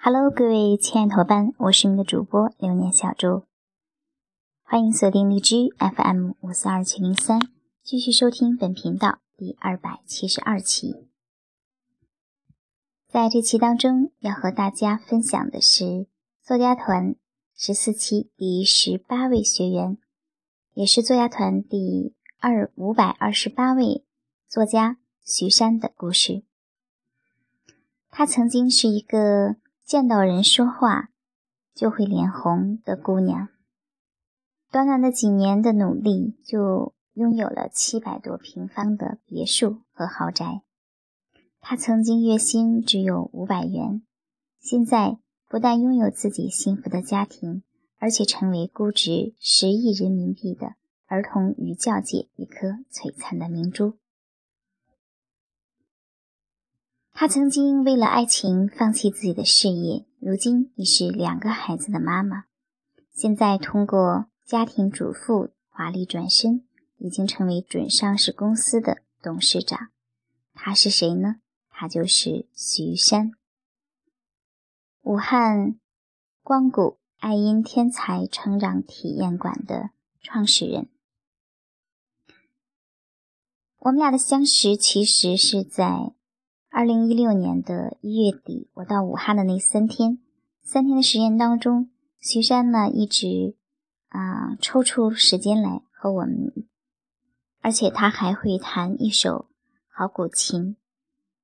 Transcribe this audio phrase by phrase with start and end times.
[0.00, 3.42] Hello，各位亲爱的伙伴，我是你们的主播流年小猪，
[4.62, 7.40] 欢迎锁定荔枝 FM 五四二七零三，
[7.82, 11.08] 继续收听本频道第二百七十二期。
[13.08, 16.06] 在这期当中，要和大家分享的是
[16.44, 17.16] 作家团
[17.56, 19.98] 十四期第十八位学员，
[20.74, 24.04] 也是作家团第二五百二十八位
[24.46, 26.44] 作家徐山的故事。
[28.10, 29.56] 他曾经是一个。
[29.88, 31.08] 见到人说话
[31.74, 33.48] 就会脸红的姑娘，
[34.70, 40.60] 短短的几年的努力，就拥有了七百多平方的别墅和豪宅。
[41.60, 44.02] 她曾经月薪只有五百元，
[44.60, 45.16] 现在
[45.48, 47.62] 不但拥有自己幸福的家庭，
[47.96, 50.74] 而且成为估值十亿人民币的
[51.06, 53.96] 儿童语教界一颗璀璨的明珠。
[57.20, 62.44] 她曾经为了爱情放弃自己的事业，如今已是两个孩子的妈妈。
[63.12, 66.64] 现在通过家庭主妇华丽转身，
[66.98, 69.88] 已经成为准上市公司的董事长。
[70.54, 71.40] 她是谁呢？
[71.70, 73.32] 她就是徐山，
[75.02, 75.76] 武汉
[76.44, 79.90] 光谷爱因天才成长体验馆的
[80.22, 80.88] 创始人。
[83.80, 86.14] 我们俩的相识其实是在。
[86.78, 90.20] 二零一六年的一月底，我到武汉的那三天，
[90.62, 91.90] 三天的实验当中，
[92.20, 93.56] 徐山呢一直
[94.10, 96.52] 啊抽出时间来和我们，
[97.60, 99.48] 而且他还会弹一首
[99.88, 100.76] 好古琴，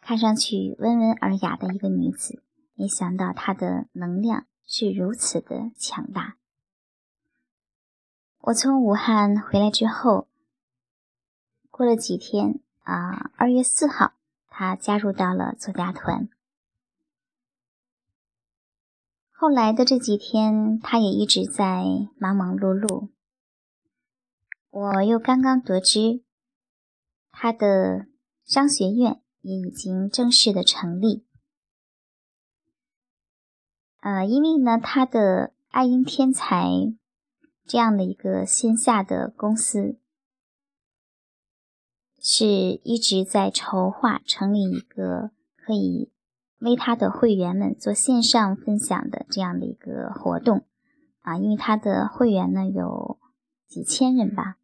[0.00, 2.42] 看上去温文尔雅的一个女子，
[2.74, 6.38] 没想到她的能量是如此的强大。
[8.40, 10.26] 我从武汉回来之后，
[11.70, 14.14] 过了几天啊，二月四号。
[14.60, 16.28] 他加入到了作家团。
[19.30, 21.82] 后来的这几天，他也一直在
[22.18, 23.08] 忙忙碌碌。
[24.68, 26.22] 我又刚刚得知，
[27.30, 28.04] 他的
[28.44, 31.24] 商学院也已经正式的成立。
[34.00, 36.68] 呃，因为呢，他的爱婴天才
[37.64, 39.98] 这样的一个线下的公司。
[42.22, 42.46] 是
[42.84, 46.10] 一直在筹划成立一个可以
[46.58, 50.66] 为他的会员们做线上分享的这样的一个活动
[51.22, 53.18] 啊，因为他的会员呢有
[53.66, 54.58] 几千人吧，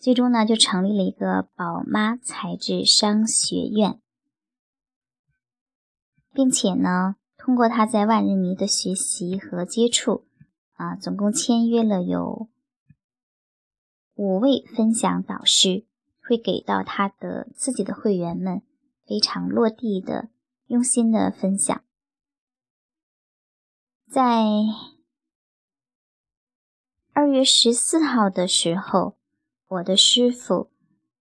[0.00, 4.00] 最终呢就成立了一个宝妈才智商学院，
[6.32, 10.26] 并且呢通过他在万人迷的学习和接触
[10.72, 12.48] 啊，总共签约了有
[14.16, 15.84] 五位分享导师。
[16.30, 18.62] 会给到他的自己的会员们
[19.04, 20.28] 非常落地的、
[20.68, 21.82] 用心的分享。
[24.08, 24.44] 在
[27.12, 29.16] 二月十四号的时候，
[29.66, 30.70] 我的师傅，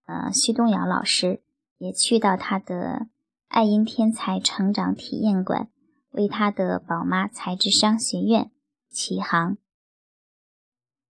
[0.06, 1.42] 呃，徐东尧老师
[1.80, 3.08] 也去到他的
[3.48, 5.72] 爱婴天才成长体验馆，
[6.12, 8.52] 为他的宝妈才智商学院
[8.92, 9.58] 启航。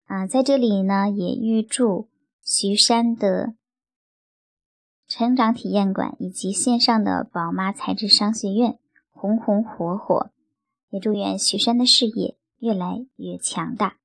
[0.06, 2.08] 啊，在这里呢，也预祝
[2.42, 3.54] 徐山的。
[5.14, 8.78] 成长体验馆以及线上的宝妈才智商学院
[9.10, 10.30] 红红火火，
[10.88, 13.98] 也祝愿徐山的事业越来越强大。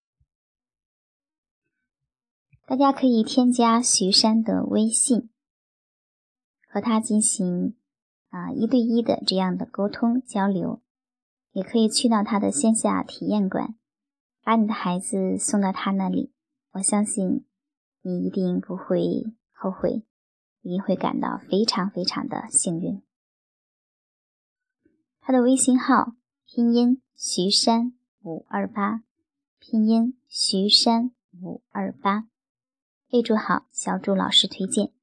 [2.65, 5.29] 大家可以添加徐山的微信，
[6.67, 7.77] 和他进行
[8.27, 10.81] 啊一对一的这样的沟通交流，
[11.53, 13.77] 也可以去到他的线下体验馆，
[14.43, 16.33] 把你的孩子送到他那里，
[16.73, 17.45] 我相信
[18.01, 20.03] 你一定不会后悔。
[20.67, 23.01] 你会感到非常非常的幸运。
[25.21, 29.03] 他的微信号拼音徐山五二八，
[29.59, 32.27] 拼音徐山五二八，
[33.09, 34.96] 备注好小朱老师推荐。